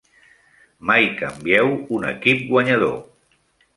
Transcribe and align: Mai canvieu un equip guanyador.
Mai 0.91 1.05
canvieu 1.19 1.69
un 1.99 2.09
equip 2.13 2.43
guanyador. 2.49 2.97